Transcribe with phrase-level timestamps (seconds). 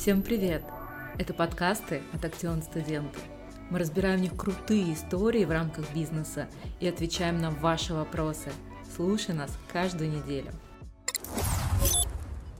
[0.00, 0.62] Всем привет!
[1.18, 3.20] Это подкасты от Актион Студенты.
[3.68, 6.48] Мы разбираем в них крутые истории в рамках бизнеса
[6.80, 8.48] и отвечаем на ваши вопросы.
[8.96, 10.52] Слушай нас каждую неделю.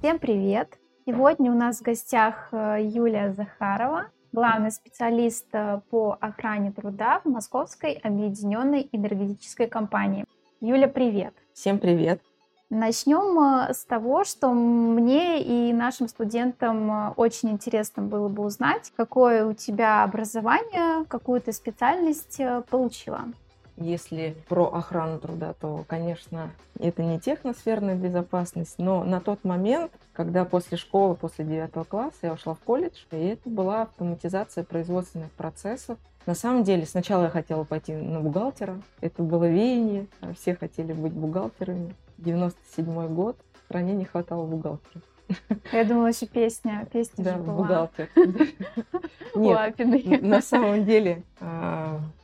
[0.00, 0.76] Всем привет!
[1.06, 7.28] Сегодня у нас в гостях э, Юлия Захарова, главный специалист э, по охране труда в
[7.30, 10.26] Московской объединенной энергетической компании.
[10.60, 11.32] Юля, привет!
[11.54, 12.20] Всем привет!
[12.70, 18.92] Начнем э, с того, что мне и нашим студентам э, очень интересно было бы узнать,
[18.96, 23.22] какое у тебя образование, какую ты специальность э, получила.
[23.76, 30.44] Если про охрану труда, то, конечно, это не техносферная безопасность, но на тот момент, когда
[30.44, 35.98] после школы, после девятого класса я ушла в колледж, и это была автоматизация производственных процессов.
[36.24, 40.06] На самом деле, сначала я хотела пойти на бухгалтера, это было веяние,
[40.36, 41.96] все хотели быть бухгалтерами.
[42.20, 45.02] 97 год, стране не хватало бухгалтеров.
[45.72, 47.56] Я думала, еще песня, песня да, же была.
[47.56, 48.08] бухгалтер.
[49.36, 51.22] Нет, на самом деле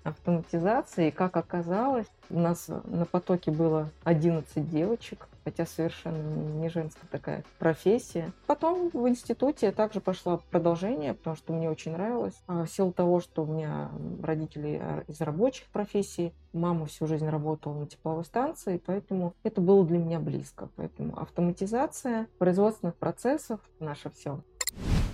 [0.09, 6.23] автоматизации, как оказалось, у нас на потоке было 11 девочек, хотя совершенно
[6.59, 8.33] не женская такая профессия.
[8.47, 12.35] Потом в институте также пошла продолжение, потому что мне очень нравилось.
[12.49, 13.91] А в силу того, что у меня
[14.23, 19.85] родители а, из рабочих профессий, мама всю жизнь работала на тепловой станции, поэтому это было
[19.85, 20.69] для меня близко.
[20.75, 24.41] Поэтому автоматизация производственных процессов– наше все.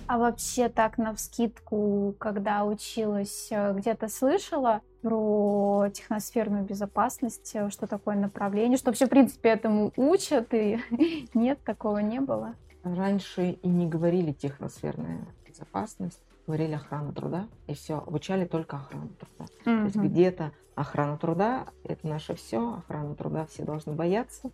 [0.07, 7.87] А вообще так на вскидку, когда училась, э, где-то слышала про техносферную безопасность, э, что
[7.87, 10.79] такое направление, что вообще, в принципе, этому учат, и
[11.33, 12.55] нет, такого не было?
[12.83, 19.51] Раньше и не говорили техносферная безопасность, говорили охрана труда, и все, обучали только охрану труда.
[19.65, 19.79] Mm-hmm.
[19.79, 24.51] То есть где-то охрана труда– это наше все, охрана труда все должны бояться,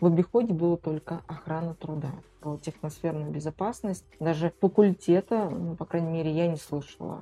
[0.00, 2.10] в обиходе было только охрана труда.
[2.40, 7.20] Про техносферную безопасность даже факультета, ну, по крайней мере, я не слышала.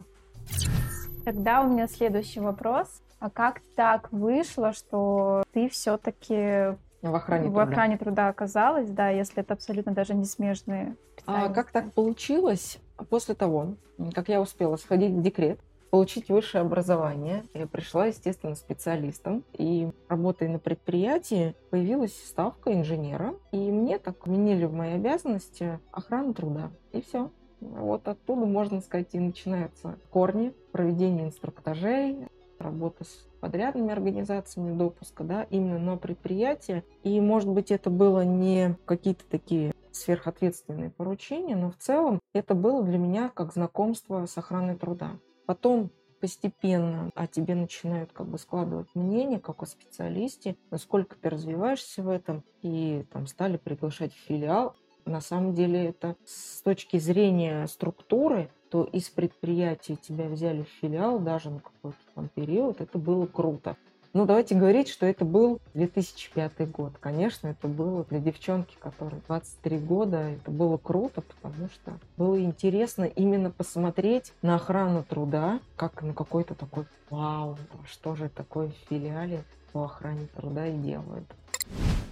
[1.25, 3.03] Тогда у меня следующий вопрос.
[3.21, 7.63] А как так вышло, что ты все-таки в охране, в труда.
[7.63, 10.97] охране труда оказалась, да, если это абсолютно даже не смежные
[11.27, 12.79] А как так получилось?
[13.11, 13.75] После того,
[14.15, 15.61] как я успела сходить в декрет,
[15.91, 17.45] получить высшее образование.
[17.55, 19.45] Я пришла, естественно, специалистом.
[19.53, 23.35] И работая на предприятии, появилась ставка инженера.
[23.53, 26.71] И мне так вменили в мои обязанности охрану труда.
[26.93, 27.31] И все.
[27.61, 32.29] Вот оттуда, можно сказать, и начинаются корни проведения инструктажей,
[32.59, 36.85] работа с подрядными организациями допуска, да, именно на предприятие.
[37.03, 42.83] И, может быть, это было не какие-то такие сверхответственные поручения, но в целом это было
[42.85, 45.13] для меня как знакомство с охраной труда.
[45.49, 52.03] Потом постепенно о тебе начинают как бы складывать мнение, как о специалисте, насколько ты развиваешься
[52.03, 54.77] в этом, и там стали приглашать в филиал.
[55.07, 61.19] На самом деле это с точки зрения структуры, то из предприятия тебя взяли в филиал
[61.19, 63.79] даже на какой-то там период, это было круто.
[64.15, 66.95] Ну, давайте говорить, что это был 2005 год.
[66.99, 73.05] Конечно, это было для девчонки, которой 23 года, это было круто, потому что было интересно
[73.05, 79.45] именно посмотреть на охрану труда, как на какой-то такой, вау, что же такое в филиале
[79.73, 81.27] по охране труда и делают.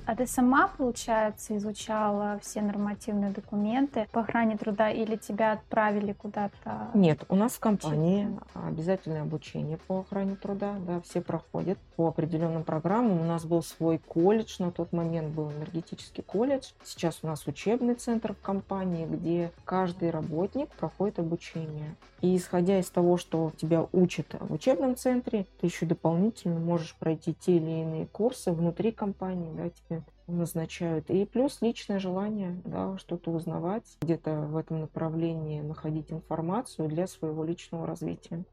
[0.06, 6.90] А ты сама, получается, изучала все нормативные документы по охране труда или тебя отправили куда-то?
[6.94, 12.62] Нет, у нас в компании обязательное обучение по охране труда, да, все проходят по определенным
[12.62, 13.20] программам.
[13.20, 16.70] У нас был свой колледж, на тот момент был энергетический колледж.
[16.84, 21.96] Сейчас у нас учебный центр в компании, где каждый работник проходит обучение.
[22.20, 27.34] И исходя из того, что тебя учат в учебном центре, ты еще дополнительно можешь пройти
[27.34, 29.95] те или иные курсы внутри компании, да, тебе
[30.26, 31.10] назначают.
[31.10, 37.44] И плюс личное желание, да, что-то узнавать, где-то в этом направлении находить информацию для своего
[37.44, 38.44] личного развития.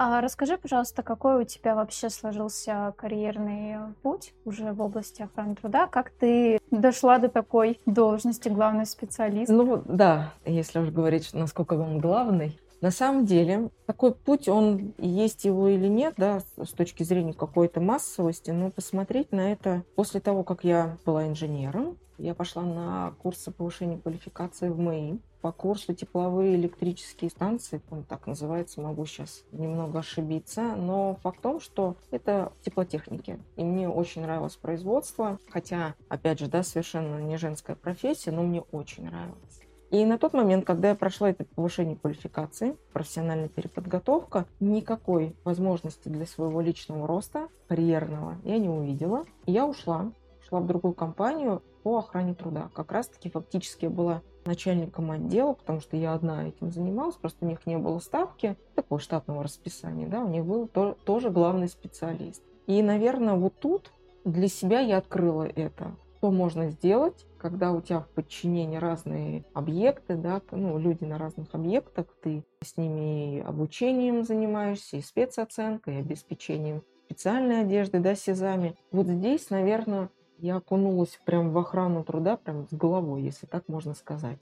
[0.00, 5.88] А расскажи, пожалуйста, какой у тебя вообще сложился карьерный путь уже в области охраны труда?
[5.88, 9.50] Как ты дошла до такой должности главный специалист?
[9.50, 15.44] Ну да, если уж говорить, насколько он главный, на самом деле, такой путь, он есть
[15.44, 20.44] его или нет, да, с точки зрения какой-то массовости, но посмотреть на это после того,
[20.44, 26.56] как я была инженером, я пошла на курсы повышения квалификации в МЭИ по курсу тепловые
[26.56, 32.52] электрические станции, он так называется, могу сейчас немного ошибиться, но факт в том, что это
[32.62, 33.38] теплотехники.
[33.56, 38.62] И мне очень нравилось производство, хотя, опять же, да, совершенно не женская профессия, но мне
[38.72, 39.60] очень нравилось.
[39.90, 46.26] И на тот момент, когда я прошла это повышение квалификации, профессиональная переподготовка, никакой возможности для
[46.26, 49.24] своего личного роста, карьерного, я не увидела.
[49.46, 52.68] Я ушла, ушла в другую компанию по охране труда.
[52.74, 57.48] Как раз-таки фактически я была начальником отдела, потому что я одна этим занималась, просто у
[57.48, 62.42] них не было ставки, такого штатного расписания, да, у них был то, тоже главный специалист.
[62.66, 63.92] И, наверное, вот тут
[64.24, 65.92] для себя я открыла это.
[66.18, 71.54] Что можно сделать, когда у тебя в подчинении разные объекты, да, ну, люди на разных
[71.54, 78.74] объектах, ты с ними и обучением занимаешься, и спецоценкой, и обеспечением специальной одежды, да, сезами.
[78.90, 83.94] Вот здесь, наверное, я окунулась прям в охрану труда, прям с головой, если так можно
[83.94, 84.40] сказать.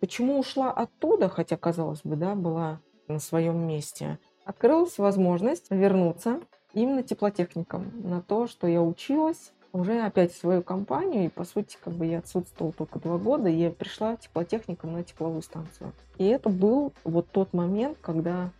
[0.00, 4.18] Почему ушла оттуда, хотя, казалось бы, да, была на своем месте?
[4.44, 6.40] Открылась возможность вернуться
[6.74, 11.94] именно теплотехником на то, что я училась, уже опять свою компанию, и по сути как
[11.94, 15.92] бы я отсутствовала только два года, и я пришла теплотехником на тепловую станцию.
[16.16, 18.50] И это был вот тот момент, когда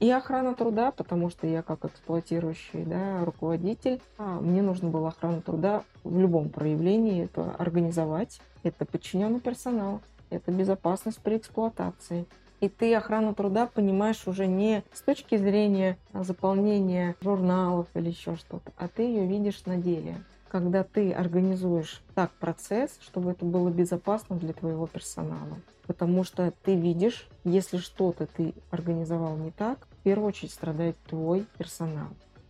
[0.00, 5.40] и охрана труда, потому что я как эксплуатирующий да, руководитель, а мне нужно было охрану
[5.40, 8.40] труда в любом проявлении это организовать.
[8.64, 10.00] Это подчиненный персонал,
[10.30, 12.26] это безопасность при эксплуатации.
[12.60, 18.72] И ты охрану труда понимаешь уже не с точки зрения заполнения журналов или еще что-то,
[18.76, 20.16] а ты ее видишь на деле
[20.54, 25.58] когда ты организуешь так процесс, чтобы это было безопасно для твоего персонала.
[25.88, 31.44] Потому что ты видишь, если что-то ты организовал не так, в первую очередь страдает твой
[31.58, 32.06] персонал.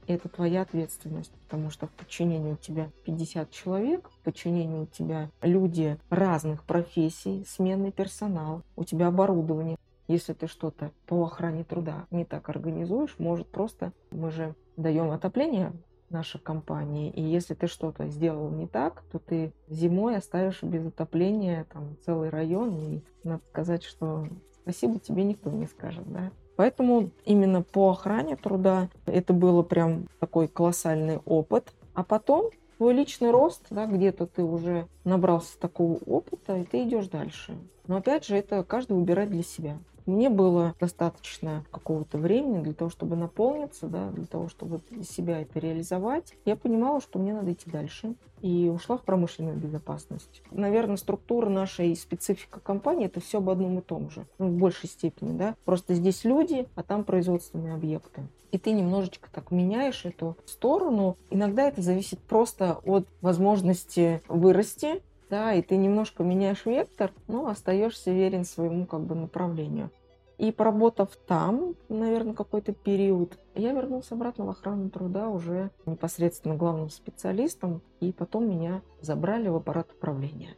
[0.06, 4.86] И это твоя ответственность, потому что в подчинении у тебя 50 человек, в подчинении у
[4.86, 9.78] тебя люди разных профессий, сменный персонал, у тебя оборудование.
[10.08, 15.72] Если ты что-то по охране труда не так организуешь, может просто, мы же даем отопление
[16.14, 17.10] наша компания.
[17.10, 22.30] И если ты что-то сделал не так, то ты зимой оставишь без отопления там целый
[22.30, 22.78] район.
[22.78, 24.26] И надо сказать, что
[24.62, 26.30] спасибо тебе никто не скажет, да.
[26.56, 31.74] Поэтому именно по охране труда это было прям такой колоссальный опыт.
[31.94, 37.08] А потом твой личный рост, да, где-то ты уже набрался такого опыта, и ты идешь
[37.08, 37.56] дальше.
[37.86, 39.78] Но опять же, это каждый выбирает для себя.
[40.06, 45.58] Мне было достаточно какого-то времени для того, чтобы наполниться, да, для того, чтобы себя это
[45.58, 46.34] реализовать.
[46.44, 48.14] Я понимала, что мне надо идти дальше.
[48.40, 50.42] И ушла в промышленную безопасность.
[50.50, 54.26] Наверное, структура нашей и специфика компании– это все об одном и том же.
[54.38, 55.54] Ну, в большей степени, да.
[55.64, 58.28] Просто здесь люди, а там производственные объекты.
[58.52, 61.16] И ты немножечко так меняешь эту сторону.
[61.30, 68.10] Иногда это зависит просто от возможности вырасти, да, и ты немножко меняешь вектор, но остаешься
[68.10, 69.90] верен своему как бы направлению.
[70.38, 76.90] И поработав там, наверное, какой-то период, я вернулся обратно в охрану труда уже непосредственно главным
[76.90, 80.56] специалистом, и потом меня забрали в аппарат управления.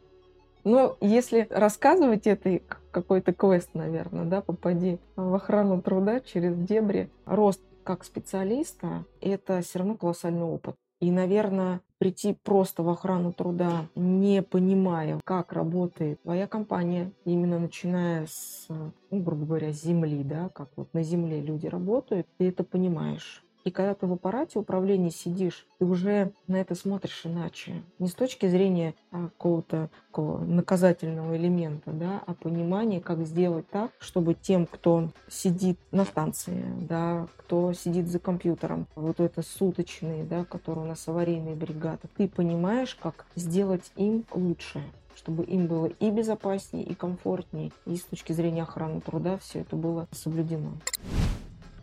[0.63, 2.59] Но если рассказывать это
[2.91, 9.79] какой-то квест, наверное, да, попади в охрану труда через дебри, рост как специалиста, это все
[9.79, 10.75] равно колоссальный опыт.
[10.99, 18.25] И, наверное, прийти просто в охрану труда, не понимая, как работает твоя компания, именно начиная
[18.25, 23.43] с, ну, грубо говоря, земли, да, как вот на земле люди работают, ты это понимаешь.
[23.67, 27.83] И когда ты в аппарате управления сидишь, ты уже на это смотришь иначе.
[27.99, 34.35] Не с точки зрения а, какого-то наказательного элемента, да, а понимание, как сделать так, чтобы
[34.35, 40.85] тем, кто сидит на станции, да, кто сидит за компьютером, вот это суточные, да, которые
[40.85, 44.81] у нас аварийные бригады, ты понимаешь, как сделать им лучше
[45.17, 49.75] чтобы им было и безопаснее, и комфортнее, и с точки зрения охраны труда все это
[49.75, 50.73] было соблюдено.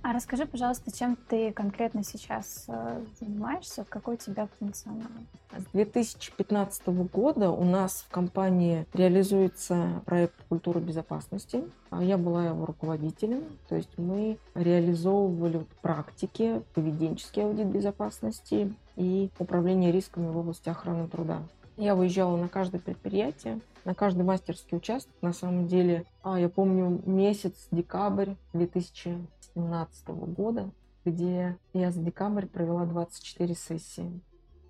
[0.06, 5.08] А расскажи, пожалуйста, чем ты конкретно сейчас э, занимаешься, какой у тебя функционал?
[5.50, 11.64] С 2015 года у нас в компании реализуется проект культуры безопасности.
[11.88, 19.90] А я была его руководителем, то есть мы реализовывали практики, поведенческий аудит безопасности и управление
[19.90, 21.40] рисками в области охраны труда.
[21.78, 25.14] Я выезжала на каждое предприятие, на каждый мастерский участок.
[25.22, 29.16] На самом деле, а, я помню месяц, декабрь 2000
[29.54, 30.70] 2017 года,
[31.04, 34.20] где я за декабрь провела 24 сессии.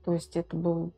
[0.05, 0.93] То есть это был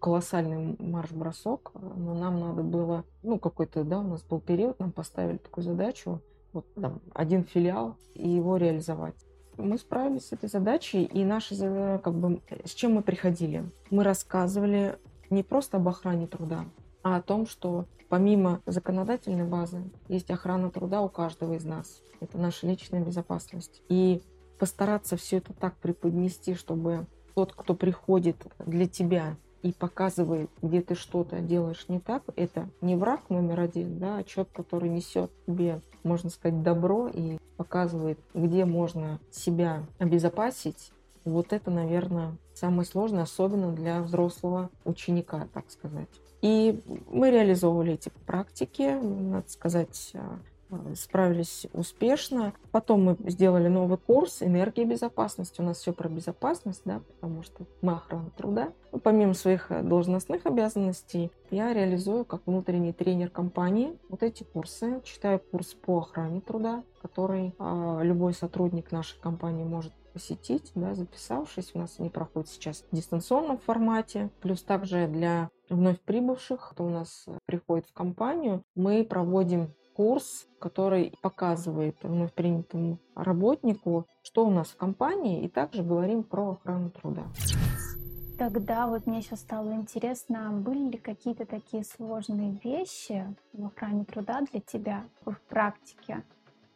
[0.00, 5.38] колоссальный марш-бросок, но нам надо было, ну, какой-то, да, у нас был период, нам поставили
[5.38, 6.20] такую задачу,
[6.52, 9.14] вот там, один филиал, и его реализовать.
[9.56, 11.56] Мы справились с этой задачей, и наши,
[12.04, 13.64] как бы, с чем мы приходили?
[13.90, 14.98] Мы рассказывали
[15.30, 16.66] не просто об охране труда,
[17.04, 22.38] а о том, что помимо законодательной базы есть охрана труда у каждого из нас это
[22.38, 23.82] наша личная безопасность.
[23.88, 24.22] И
[24.58, 30.94] постараться все это так преподнести, чтобы тот, кто приходит для тебя и показывает, где ты
[30.94, 35.80] что-то делаешь не так, это не враг номер один, да, а человек, который несет тебе,
[36.02, 40.92] можно сказать, добро и показывает, где можно себя обезопасить.
[41.24, 46.10] Вот это, наверное, самое сложное, особенно для взрослого ученика, так сказать.
[46.44, 46.78] И
[47.10, 50.12] мы реализовывали эти практики, надо сказать,
[50.74, 52.52] Э, справились успешно.
[52.70, 55.60] Потом мы сделали новый курс «Энергия безопасности».
[55.60, 58.72] У нас все про безопасность, да, потому что мы охрана труда.
[58.92, 65.00] Ну, помимо своих э, должностных обязанностей, я реализую как внутренний тренер компании вот эти курсы.
[65.04, 71.72] Читаю курс по охране труда, который э, любой сотрудник нашей компании может посетить, да, записавшись.
[71.74, 74.30] У нас они проходят сейчас в дистанционном формате.
[74.40, 80.46] Плюс также для вновь прибывших, кто у нас э, приходит в компанию, мы проводим курс,
[80.58, 86.90] который показывает вновь принятому работнику, что у нас в компании, и также говорим про охрану
[86.90, 87.24] труда.
[88.38, 94.40] Тогда вот мне сейчас стало интересно, были ли какие-то такие сложные вещи в охране труда
[94.50, 96.22] для тебя в практике?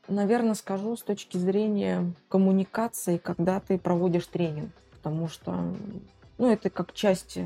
[0.07, 5.53] Наверное, скажу с точки зрения коммуникации, когда ты проводишь тренинг, потому что
[6.39, 7.39] ну, это как часть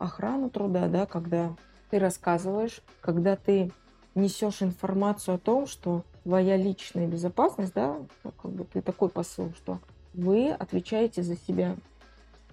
[0.00, 1.54] охраны труда, да, когда
[1.90, 3.70] ты рассказываешь, когда ты
[4.14, 9.52] несешь информацию о том, что твоя личная безопасность, да, ну, как бы ты такой посыл,
[9.56, 9.78] что
[10.14, 11.76] вы отвечаете за себя.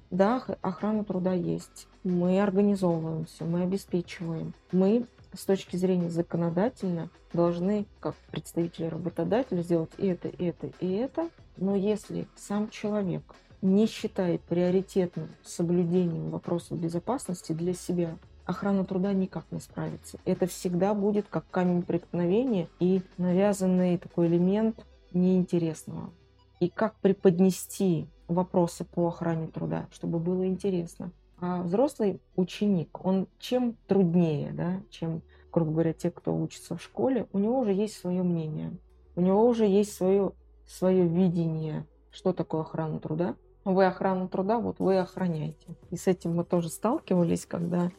[0.10, 1.88] Да, охрана труда есть.
[2.04, 4.54] Мы организовываемся, мы обеспечиваем.
[4.72, 10.92] Мы с точки зрения законодательно должны, как представители работодателя, сделать и это, и это, и
[10.94, 11.30] это.
[11.58, 13.24] Но если сам человек
[13.62, 20.18] не считает приоритетным соблюдением вопросов безопасности для себя, охрана труда никак не справится.
[20.26, 26.12] Это всегда будет как камень преткновения и навязанный такой элемент неинтересного.
[26.60, 31.12] И как преподнести вопросы по охране труда, чтобы было интересно.
[31.40, 35.22] А взрослый ученик, он чем труднее, да, чем,
[35.52, 38.72] грубо говоря, те, кто учится в школе, у него уже есть свое мнение,
[39.16, 40.32] у него уже есть свое,
[40.66, 43.36] свое видение, что такое охрана труда,
[43.74, 45.68] вы охрану труда, вот вы охраняете.
[45.92, 47.92] И с этим мы тоже сталкивались, когда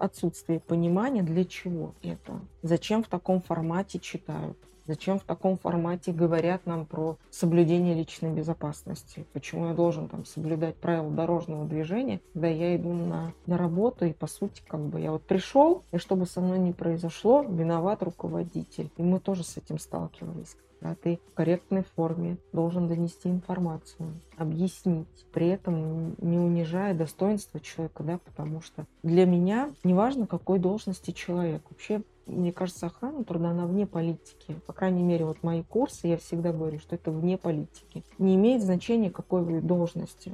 [0.00, 4.56] отсутствие понимания, для чего это, зачем в таком формате читают,
[4.86, 9.26] Зачем в таком формате говорят нам про соблюдение личной безопасности?
[9.32, 14.12] Почему я должен там соблюдать правила дорожного движения, когда я иду на, на работу и
[14.12, 18.02] по сути как бы я вот пришел, и что бы со мной ни произошло, виноват
[18.04, 18.90] руководитель.
[18.96, 20.56] И мы тоже с этим сталкивались
[20.86, 28.02] да, ты в корректной форме должен донести информацию, объяснить, при этом не унижая достоинство человека,
[28.02, 33.66] да, потому что для меня неважно, какой должности человек, вообще мне кажется, охрана труда, она
[33.66, 34.58] вне политики.
[34.66, 38.04] По крайней мере, вот мои курсы, я всегда говорю, что это вне политики.
[38.18, 40.32] Не имеет значения, какой вы должности.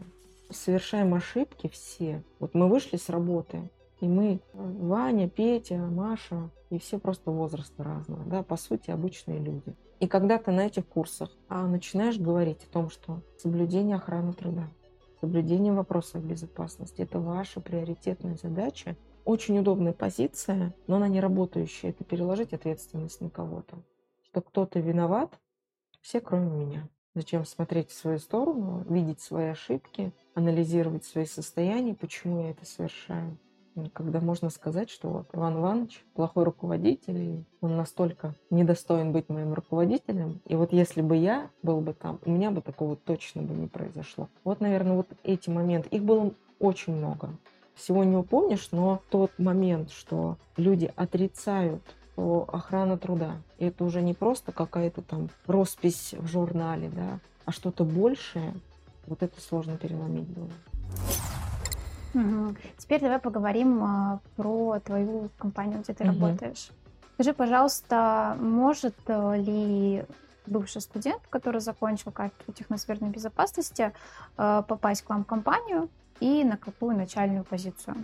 [0.48, 2.22] Совершаем ошибки все.
[2.40, 8.24] Вот мы вышли с работы, и мы, Ваня, Петя, Маша, и все просто возраста разного,
[8.24, 9.74] да, по сути, обычные люди.
[10.02, 14.68] И когда ты на этих курсах а, начинаешь говорить о том, что соблюдение охраны труда,
[15.20, 21.90] соблюдение вопросов безопасности– это ваша приоритетная задача, очень удобная позиция, но она не работающая.
[21.90, 23.76] Это переложить ответственность на кого-то.
[24.22, 25.38] Что кто-то виноват,
[26.00, 26.88] все кроме меня.
[27.14, 33.38] Зачем смотреть в свою сторону, видеть свои ошибки, анализировать свои состояния, почему я это совершаю
[33.92, 40.40] когда можно сказать, что Иван Иванович плохой руководитель, и он настолько недостоин быть моим руководителем,
[40.46, 43.66] и вот если бы я был бы там, у меня бы такого точно бы не
[43.66, 44.28] произошло.
[44.44, 47.30] Вот, наверное, вот эти моменты, их было очень много.
[47.74, 54.02] Всего не упомнишь, но тот момент, что люди отрицают что охрана труда, и это уже
[54.02, 58.54] не просто какая-то там роспись в журнале, да, а что-то большее,
[59.06, 60.50] вот это сложно переломить было.
[62.14, 62.56] Угу.
[62.78, 66.12] Теперь давай поговорим а, про твою компанию, где ты угу.
[66.12, 66.70] работаешь.
[67.14, 70.04] Скажи, пожалуйста, может э, ли
[70.46, 73.92] бывший студент, который закончил кафедру техносферной безопасности,
[74.38, 75.88] э, попасть к вам в компанию
[76.20, 77.96] и на какую начальную позицию?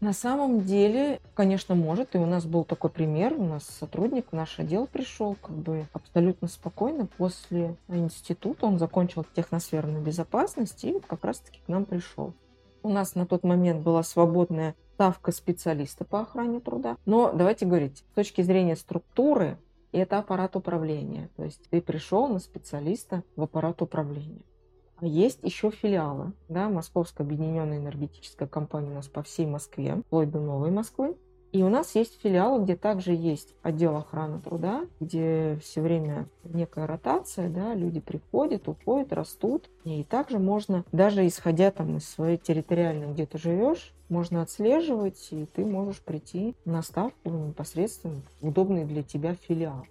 [0.00, 2.14] На самом деле, конечно, может.
[2.14, 3.32] И у нас был такой пример.
[3.32, 8.66] У нас сотрудник в наш отдел пришел как бы абсолютно спокойно после института.
[8.66, 12.34] Он закончил техносферную безопасность и вот как раз-таки к нам пришел.
[12.86, 16.96] У нас на тот момент была свободная ставка специалиста по охране труда.
[17.04, 19.58] Но давайте говорить, с точки зрения структуры,
[19.90, 21.28] это аппарат управления.
[21.36, 24.42] То есть ты пришел на специалиста в аппарат управления.
[24.98, 26.32] А есть еще филиалы.
[26.48, 31.16] Да, Московская объединенная энергетическая компания у нас по всей Москве, вплоть до Новой Москвы.
[31.52, 36.86] И у нас есть филиалы, где также есть отдел охраны труда, где все время некая
[36.86, 39.70] ротация, да, люди приходят, уходят, растут.
[39.84, 45.46] И также можно, даже исходя там из своей территориальной, где ты живешь, можно отслеживать, и
[45.46, 49.86] ты можешь прийти на ставку непосредственно в удобный для тебя филиал.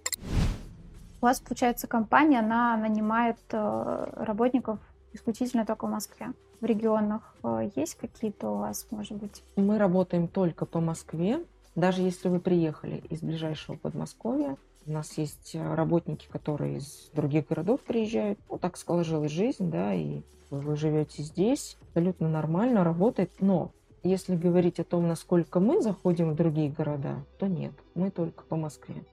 [1.22, 4.78] У вас, получается, компания, она нанимает э, работников
[5.14, 6.28] исключительно только в Москве.
[6.62, 9.44] В регионах э, есть какие-то у вас, может быть?
[9.56, 11.44] Мы работаем только по Москве.
[11.76, 14.58] Даже если вы приехали из ближайшего Подмосковья,
[14.88, 18.40] у нас есть э, работники, которые из других городов приезжают.
[18.50, 23.32] Ну, так сложилась жизнь, да, и вы живете здесь, абсолютно нормально, работает.
[23.40, 23.72] Но
[24.04, 28.56] если говорить о том, насколько мы заходим в другие города, то нет, мы только по
[28.56, 29.04] Москве.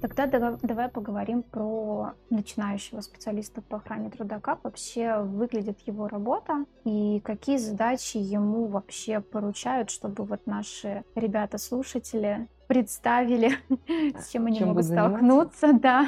[0.00, 0.26] Тогда
[0.62, 4.40] давай поговорим про начинающего специалиста по охране труда.
[4.40, 12.48] Как вообще выглядит его работа и какие задачи ему вообще поручают, чтобы вот наши ребята-слушатели
[12.68, 13.52] представили,
[14.18, 16.06] с чем они чем могут столкнуться, да.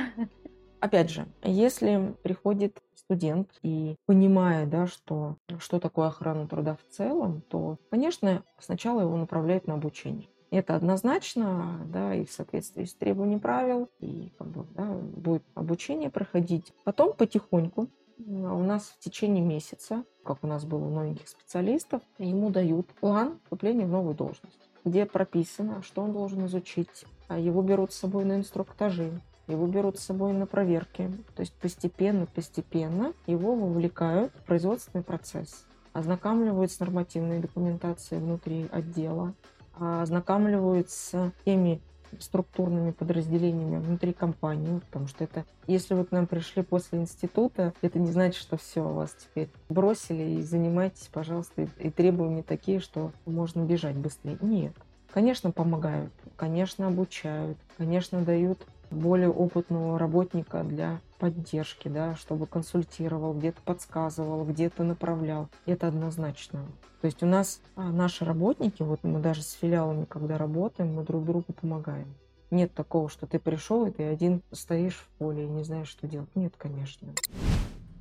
[0.80, 7.42] Опять же, если приходит студент и понимая, да, что, что такое охрана труда в целом,
[7.49, 10.28] то, конечно, сначала его направляют на обучение.
[10.50, 16.11] Это однозначно, да, и в соответствии с требованиями правил, и как бы, да, будет обучение
[16.11, 16.73] проходить.
[16.85, 17.88] Потом потихоньку
[18.19, 23.38] у нас в течение месяца, как у нас было у новеньких специалистов, ему дают план
[23.45, 27.05] вступления в новую должность, где прописано, что он должен изучить.
[27.28, 31.11] А его берут с собой на инструктажи, его берут с собой на проверки.
[31.37, 35.67] То есть постепенно-постепенно его вовлекают в производственный процесс.
[35.93, 39.35] Ознакомливают с нормативной документацией внутри отдела,
[39.80, 41.80] ознакомливают с теми
[42.18, 47.99] структурными подразделениями внутри компании, потому что это, если вы к нам пришли после института, это
[47.99, 53.62] не значит, что все, вас теперь бросили и занимайтесь, пожалуйста, и требования такие, что можно
[53.62, 54.38] бежать быстрее.
[54.40, 54.73] Нет.
[55.12, 63.60] Конечно, помогают, конечно, обучают, конечно, дают более опытного работника для поддержки, да, чтобы консультировал, где-то
[63.62, 65.48] подсказывал, где-то направлял.
[65.66, 66.60] Это однозначно.
[67.00, 71.04] То есть у нас а, наши работники, вот мы даже с филиалами, когда работаем, мы
[71.04, 72.14] друг другу помогаем.
[72.50, 76.06] Нет такого, что ты пришел и ты один стоишь в поле и не знаешь, что
[76.06, 76.34] делать.
[76.34, 77.08] Нет, конечно.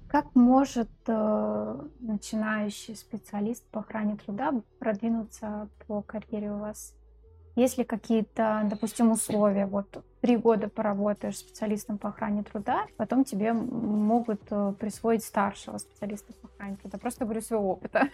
[0.08, 6.94] Как может э, начинающий специалист по охране труда продвинуться по карьере у вас?
[7.58, 9.66] Есть ли какие-то, допустим, условия?
[9.66, 9.88] Вот
[10.22, 16.50] три года поработаешь специалистом по охране труда, потом тебе могут э, присвоить старшего специалиста по
[16.50, 17.00] охране труда.
[17.00, 18.10] Просто говорю своего опыта.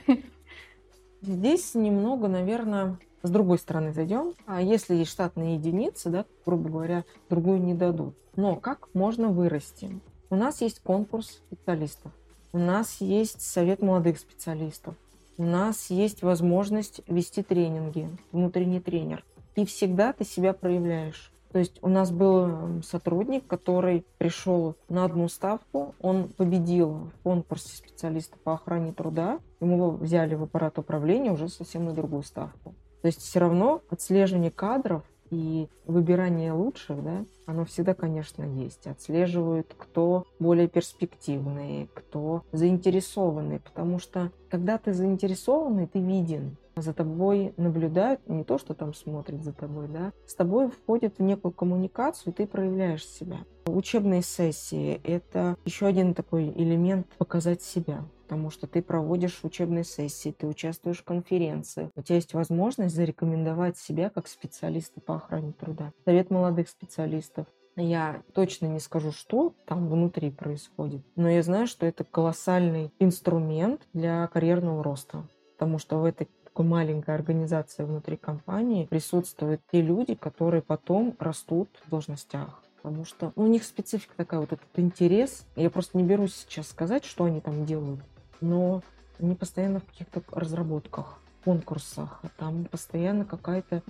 [1.21, 4.33] Здесь немного, наверное, с другой стороны зайдем.
[4.45, 8.15] А если есть штатные единицы, да, грубо говоря, другую не дадут.
[8.37, 9.99] Но как можно вырасти?
[10.29, 12.13] У нас есть конкурс специалистов.
[12.53, 14.95] У нас есть совет молодых специалистов.
[15.37, 19.25] У нас есть возможность вести тренинги, внутренний тренер
[19.55, 21.31] и всегда ты себя проявляешь.
[21.51, 27.77] То есть у нас был сотрудник, который пришел на одну ставку, он победил в конкурсе
[27.77, 32.73] специалиста по охране труда, ему взяли в аппарат управления уже совсем на другую ставку.
[33.03, 38.87] То есть все равно отслеживание кадров и выбирание лучших, да, оно всегда, конечно, есть.
[38.87, 47.53] Отслеживают, кто более перспективный, кто заинтересованный, потому что когда ты заинтересованный, ты виден, за тобой
[47.57, 52.33] наблюдают, не то, что там смотрят за тобой, да, с тобой входят в некую коммуникацию,
[52.33, 53.37] и ты проявляешь себя.
[53.65, 58.03] Учебные сессии– это еще один такой элемент показать себя
[58.33, 63.77] потому что ты проводишь учебные сессии, ты участвуешь в конференции, у тебя есть возможность зарекомендовать
[63.77, 65.91] себя как специалиста по охране труда.
[66.03, 67.42] Совет молодых специалистов.
[67.75, 73.81] Я точно не скажу, что там внутри происходит, но я знаю, что это колоссальный инструмент
[73.93, 80.13] для карьерного роста, потому что в этой такой маленькой организации внутри компании присутствуют те люди,
[80.13, 82.61] которые потом растут в должностях.
[82.83, 85.47] Потому что ну, у них специфика такая, вот этот интерес.
[85.55, 88.01] Я просто не берусь сейчас сказать, что они там делают.
[88.41, 88.83] Но
[89.19, 93.81] они постоянно в каких-то разработках конкурсах, там постоянно какая-то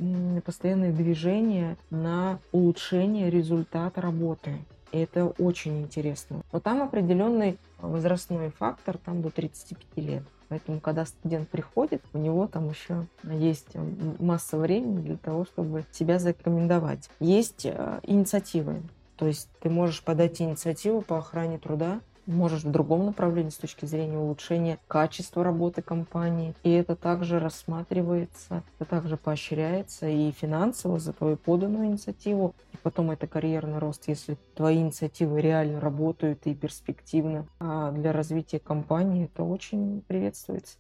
[0.46, 4.60] постоянное движение на улучшение результата работы.
[4.92, 6.42] И это очень интересно.
[6.52, 10.24] Но там определенный возрастной фактор, там до 35 лет.
[10.50, 13.70] Поэтому, когда студент приходит, у него там еще есть
[14.20, 17.10] масса времени для того, чтобы себя зарекомендовать.
[17.20, 18.84] Есть э, инициативы.
[19.18, 23.86] То есть ты можешь подать инициативу по охране труда, можешь в другом направлении с точки
[23.86, 26.56] зрения улучшения качества работы компании.
[26.64, 32.56] И это также рассматривается, это также поощряется и финансово за твою поданную инициативу.
[32.74, 38.60] И потом это карьерный рост, если твои инициативы реально работают и перспективно а для развития
[38.60, 40.78] компании, это очень приветствуется.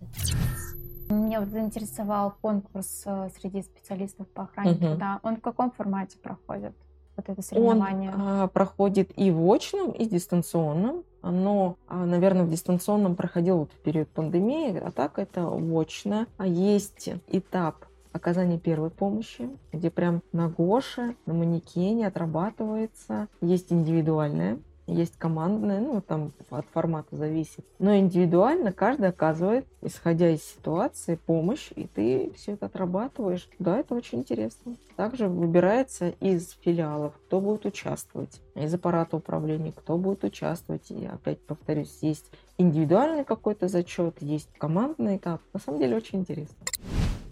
[1.09, 4.79] Меня вот заинтересовал конкурс э, среди специалистов по охране угу.
[4.79, 5.19] труда.
[5.21, 6.73] Он в каком формате проходит?
[7.15, 8.11] Вот это соревнование?
[8.11, 13.71] Он а, проходит и в очном, и дистанционном оно, а, наверное, в дистанционном проходило вот
[13.71, 16.27] в период пандемии, а так это очно.
[16.37, 23.27] А есть этап оказания первой помощи, где прям на Гоше, на манекене отрабатывается.
[23.41, 27.65] Есть индивидуальная есть командная, ну, там от формата зависит.
[27.79, 33.47] Но индивидуально каждый оказывает, исходя из ситуации, помощь, и ты все это отрабатываешь.
[33.59, 34.75] Да, это очень интересно.
[34.95, 40.91] Также выбирается из филиалов, кто будет участвовать, из аппарата управления, кто будет участвовать.
[40.91, 45.41] И опять повторюсь, есть индивидуальный какой-то зачет, есть командный этап.
[45.53, 46.55] На самом деле очень интересно.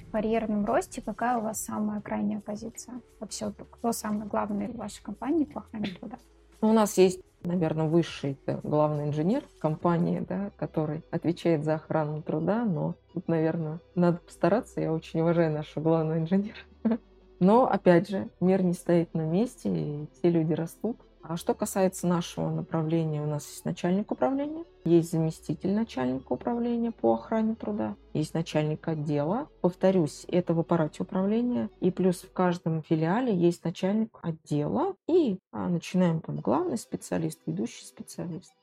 [0.08, 2.96] В карьерном росте какая у вас самая крайняя позиция?
[3.20, 6.18] Вообще, кто самый главный в вашей компании по охране труда?
[6.60, 12.66] Ну, у нас есть наверное, высший главный инженер компании, да, который отвечает за охрану труда,
[12.66, 14.82] но тут, наверное, надо постараться.
[14.82, 16.58] Я очень уважаю нашего главного инженера.
[17.40, 20.98] Но, опять же, мир не стоит на месте, и все люди растут.
[21.24, 27.14] А что касается нашего направления, у нас есть начальник управления, есть заместитель начальника управления по
[27.14, 29.48] охране труда, есть начальник отдела.
[29.62, 31.70] Повторюсь, это в аппарате управления.
[31.80, 34.96] И плюс в каждом филиале есть начальник отдела.
[35.08, 38.54] И а, начинаем там главный специалист, ведущий специалист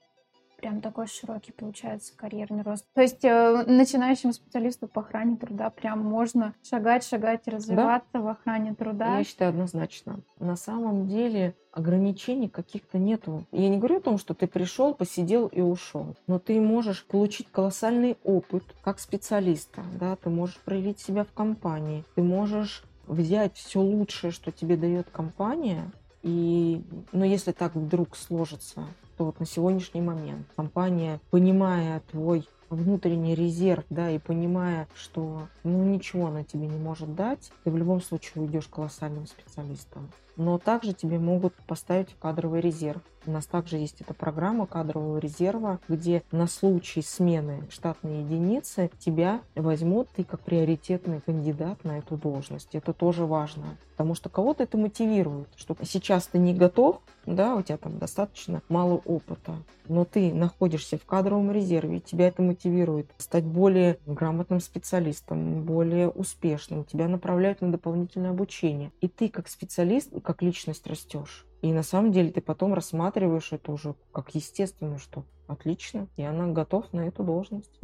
[0.59, 2.85] прям такой широкий получается карьерный рост.
[2.95, 8.21] То есть э, начинающему специалисту по охране труда прям можно шагать, шагать развиваться да.
[8.21, 9.19] в охране труда.
[9.19, 10.21] Я считаю однозначно.
[10.39, 13.47] На самом деле ограничений каких-то нету.
[13.53, 17.49] Я не говорю о том, что ты пришел, посидел и ушел, но ты можешь получить
[17.51, 23.81] колоссальный опыт как специалиста, да, ты можешь проявить себя в компании, ты можешь взять все
[23.81, 25.91] лучшее, что тебе дает компания,
[26.23, 28.87] и, но если так вдруг сложится,
[29.19, 35.83] что вот на сегодняшний момент компания, понимая твой внутренний резерв, да, и понимая, что ну
[35.83, 40.13] ничего она тебе не может дать, ты в любом случае уйдешь колоссальным специалистом.
[40.37, 43.03] Но также тебе могут поставить в кадровый резерв.
[43.29, 49.43] У нас также есть эта программа кадрового резерва, где на случай смены штатной единицы тебя
[49.55, 52.75] возьмут ты как приоритетный кандидат на эту должность.
[52.75, 57.61] Это тоже важно, потому что кого-то это мотивирует, что сейчас ты не готов, да, у
[57.61, 59.57] тебя там достаточно мало опыта,
[59.89, 66.83] но ты находишься в кадровом резерве, тебя это мотивирует стать более грамотным специалистом, более успешным,
[66.83, 68.91] тебя направляют на дополнительное обучение.
[69.03, 71.45] И ты как специалист, как личность растешь.
[71.63, 76.47] И на самом деле ты потом рассматриваешь это уже как естественно, что отлично, и она
[76.47, 77.81] готов на эту должность.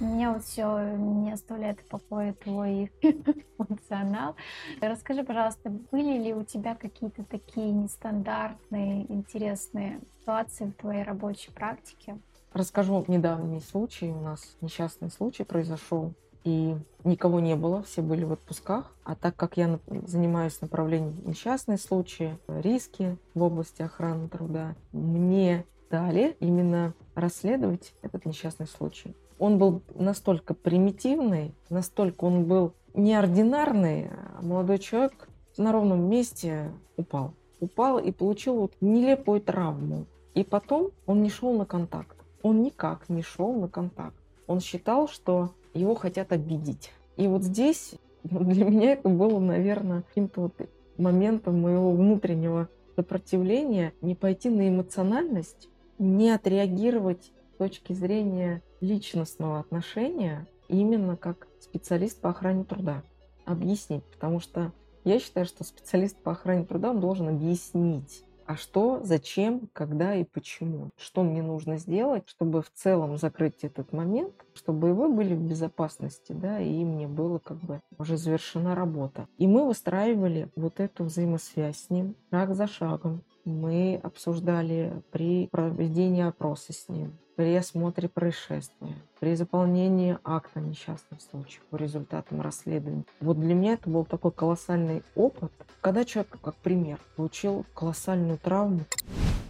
[0.00, 2.90] Меня вот все не оставляет в покое твой
[3.56, 4.34] функционал.
[4.80, 12.18] Расскажи, пожалуйста, были ли у тебя какие-то такие нестандартные, интересные ситуации в твоей рабочей практике?
[12.52, 14.10] Расскажу недавний случай.
[14.10, 16.12] У нас несчастный случай произошел
[16.44, 18.94] и никого не было, все были в отпусках.
[19.02, 26.36] А так как я занимаюсь направлением несчастные случаи, риски в области охраны труда, мне дали
[26.40, 29.16] именно расследовать этот несчастный случай.
[29.38, 37.34] Он был настолько примитивный, настолько он был неординарный, а молодой человек на ровном месте упал.
[37.60, 40.06] Упал и получил вот нелепую травму.
[40.34, 42.16] И потом он не шел на контакт.
[42.42, 44.16] Он никак не шел на контакт.
[44.46, 46.90] Он считал, что его хотят обидеть.
[47.16, 50.54] И вот здесь для меня это было, наверное, каким-то вот
[50.96, 60.46] моментом моего внутреннего сопротивления не пойти на эмоциональность, не отреагировать с точки зрения личностного отношения
[60.68, 63.02] именно как специалист по охране труда.
[63.44, 64.72] Объяснить, потому что
[65.04, 70.24] я считаю, что специалист по охране труда он должен объяснить а что, зачем, когда и
[70.24, 70.90] почему.
[70.96, 76.32] Что мне нужно сделать, чтобы в целом закрыть этот момент, чтобы вы были в безопасности,
[76.32, 79.28] да, и мне было как бы уже завершена работа.
[79.38, 83.22] И мы выстраивали вот эту взаимосвязь с ним шаг за шагом.
[83.44, 91.62] Мы обсуждали при проведении опроса с ним, при осмотре происшествия, при заполнении акта несчастных случаев
[91.68, 93.04] по результатам расследования.
[93.20, 95.52] Вот для меня это был такой колоссальный опыт,
[95.82, 98.80] когда человек, как пример, получил колоссальную травму.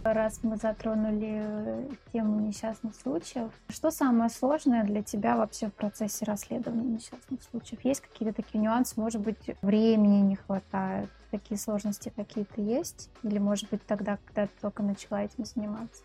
[0.05, 6.83] Раз мы затронули тему несчастных случаев, что самое сложное для тебя вообще в процессе расследования
[6.83, 7.83] несчастных случаев?
[7.83, 8.99] Есть какие-то такие нюансы?
[8.99, 11.09] Может быть, времени не хватает?
[11.31, 13.09] Такие сложности какие-то есть?
[13.23, 16.03] Или, может быть, тогда, когда ты только начала этим заниматься?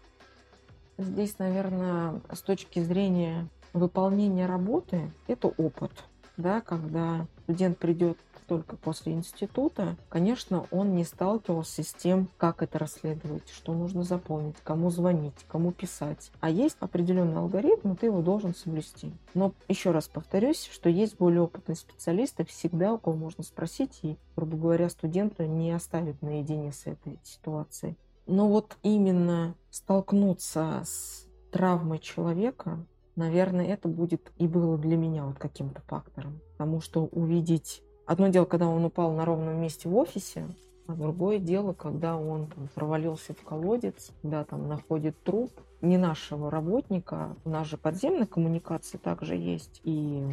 [0.96, 5.92] Здесь, наверное, с точки зрения выполнения работы, это опыт.
[6.38, 8.16] Да, когда студент придет
[8.50, 14.56] только после института, конечно, он не сталкивался с тем, как это расследовать, что нужно заполнить,
[14.64, 16.32] кому звонить, кому писать.
[16.40, 19.12] А есть определенный алгоритм, и ты его должен соблюсти.
[19.34, 24.16] Но еще раз повторюсь, что есть более опытные специалисты, всегда у кого можно спросить, и,
[24.34, 27.96] грубо говоря, студента не оставит наедине с этой ситуацией.
[28.26, 32.84] Но вот именно столкнуться с травмой человека,
[33.14, 36.40] наверное, это будет и было для меня вот каким-то фактором.
[36.58, 37.84] Потому что увидеть...
[38.10, 40.44] Одно дело, когда он упал на ровном месте в офисе,
[40.88, 46.50] А другое дело, когда он там, провалился в колодец, когда там находит труп не нашего
[46.50, 50.26] работника, у нас же подземная коммуникация также есть, и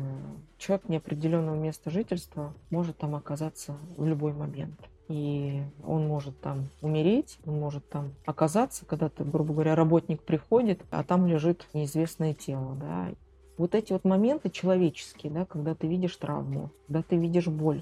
[0.57, 4.79] человек неопределенного места жительства может там оказаться в любой момент.
[5.07, 10.81] И он может там умереть, он может там оказаться, когда ты, грубо говоря, работник приходит,
[10.89, 13.09] а там лежит неизвестное тело, да,
[13.57, 17.81] вот эти вот моменты человеческие, да, когда ты видишь травму, когда ты видишь боль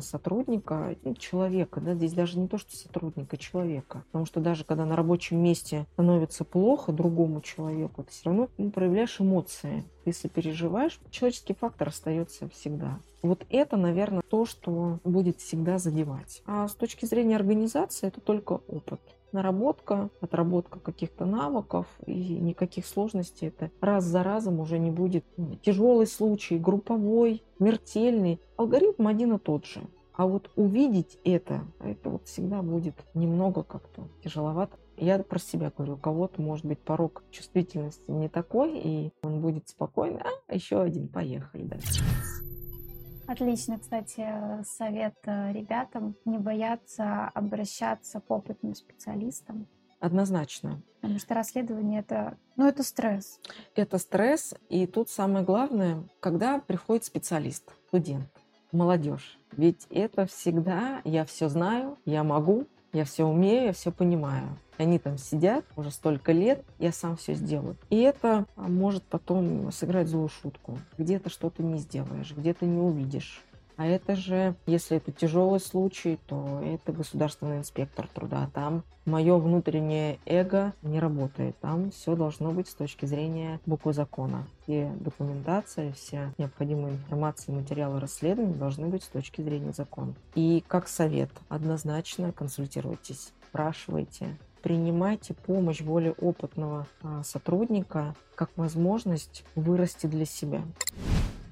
[0.00, 4.04] сотрудника, ну, человека, да, здесь даже не то, что сотрудника, человека.
[4.10, 8.70] Потому что даже когда на рабочем месте становится плохо другому человеку, ты все равно ну,
[8.70, 9.84] проявляешь эмоции.
[10.04, 12.98] Ты сопереживаешь, человеческий фактор остается всегда.
[13.22, 16.42] Вот это, наверное, то, что будет всегда задевать.
[16.44, 19.00] А с точки зрения организации, это только опыт
[19.32, 23.48] наработка, отработка каких-то навыков и никаких сложностей.
[23.48, 25.24] Это раз за разом уже не будет
[25.62, 28.40] тяжелый случай, групповой, смертельный.
[28.56, 29.80] Алгоритм один и тот же.
[30.14, 34.76] А вот увидеть это, это вот всегда будет немного как-то тяжеловато.
[34.98, 39.68] Я про себя говорю, у кого-то может быть порог чувствительности не такой, и он будет
[39.68, 42.02] спокойно, а еще один, поехали дальше.
[43.32, 44.28] Отлично, кстати,
[44.62, 49.66] совет э, ребятам не бояться обращаться к опытным специалистам.
[50.00, 50.82] Однозначно.
[51.00, 53.40] Потому что расследование это, ну, это стресс.
[53.74, 58.28] Это стресс, и тут самое главное, когда приходит специалист, студент,
[58.70, 59.38] молодежь.
[59.52, 64.58] Ведь это всегда я все знаю, я могу, я все умею, я все понимаю.
[64.78, 67.76] Они там сидят уже столько лет, я сам все сделаю.
[67.90, 70.78] И это а, может потом сыграть злую шутку.
[70.98, 73.42] Где-то что-то не сделаешь, где-то не увидишь.
[73.82, 78.48] А это же, если это тяжелый случай, то это государственный инспектор труда.
[78.54, 81.58] Там мое внутреннее эго не работает.
[81.58, 84.46] Там все должно быть с точки зрения буквы закона.
[84.62, 90.14] Все документация, вся необходимая информация, материалы расследования должны быть с точки зрения закона.
[90.36, 100.06] И как совет, однозначно консультируйтесь, спрашивайте, принимайте помощь более опытного а, сотрудника как возможность вырасти
[100.06, 100.62] для себя.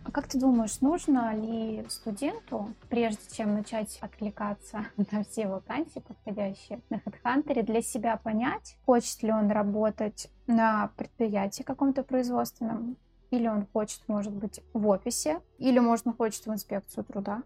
[0.03, 6.81] А как ты думаешь, нужно ли студенту, прежде чем начать откликаться на все вакансии подходящие
[6.89, 12.97] на HeadHunter, для себя понять, хочет ли он работать на предприятии каком-то производственном,
[13.31, 17.43] или он хочет, может быть, в офисе, или, может, он хочет в инспекцию труда?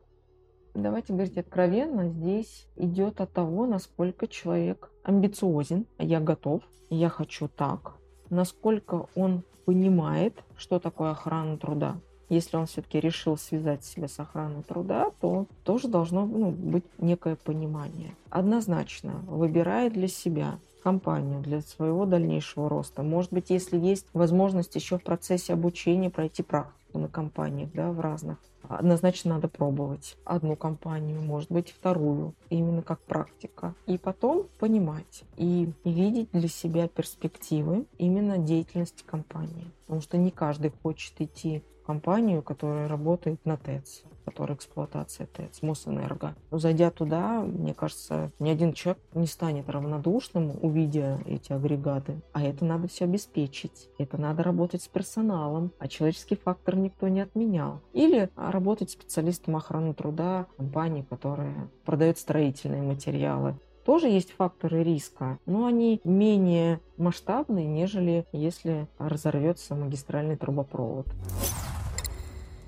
[0.74, 7.94] Давайте говорить откровенно, здесь идет от того, насколько человек амбициозен, я готов, я хочу так,
[8.30, 12.00] насколько он понимает, что такое охрана труда.
[12.28, 17.36] Если он все-таки решил связать себя с охраной труда, то тоже должно ну, быть некое
[17.36, 18.14] понимание.
[18.30, 23.02] Однозначно выбирая для себя компанию для своего дальнейшего роста.
[23.02, 28.00] Может быть, если есть возможность еще в процессе обучения пройти практику на компаниях, да, в
[28.00, 33.74] разных однозначно надо пробовать одну компанию, может быть, вторую, именно как практика.
[33.86, 39.70] И потом понимать и видеть для себя перспективы именно деятельности компании.
[39.82, 46.34] Потому что не каждый хочет идти компанию, которая работает на ТЭЦ которая эксплуатация ТЭЦ, Мосэнерго.
[46.50, 52.20] Зайдя туда, мне кажется, ни один человек не станет равнодушным, увидя эти агрегаты.
[52.32, 53.90] А это надо все обеспечить.
[53.98, 57.80] Это надо работать с персоналом, а человеческий фактор никто не отменял.
[57.92, 65.66] Или работать специалистом охраны труда компании, которая продает строительные материалы тоже есть факторы риска, но
[65.66, 71.06] они менее масштабные, нежели если разорвется магистральный трубопровод.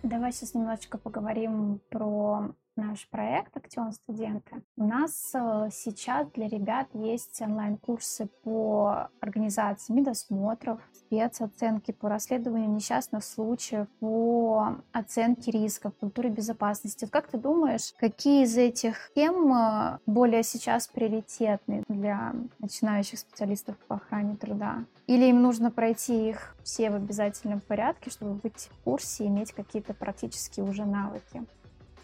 [0.07, 4.63] Давай сейчас немножечко поговорим про наш проект «Актион студенты».
[4.77, 13.25] У нас э, сейчас для ребят есть онлайн-курсы по организации медосмотров, спецоценки по расследованию несчастных
[13.25, 17.07] случаев, по оценке рисков, культуре безопасности.
[17.07, 23.97] Как ты думаешь, какие из этих тем э, более сейчас приоритетны для начинающих специалистов по
[23.97, 24.85] охране труда?
[25.07, 29.53] Или им нужно пройти их все в обязательном порядке, чтобы быть в курсе и иметь
[29.53, 31.47] какие-то практические уже навыки?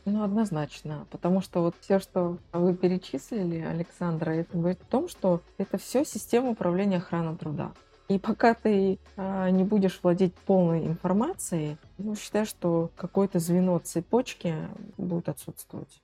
[0.04, 1.06] Ну, однозначно.
[1.10, 6.04] Потому что вот все, что вы перечислили, Александра, это говорит о том, что это все
[6.04, 7.72] система управления охраной труда.
[8.08, 14.54] И пока ты а, не будешь владеть полной информацией, ну, считай, что какое-то звено цепочки
[14.98, 16.02] будет отсутствовать.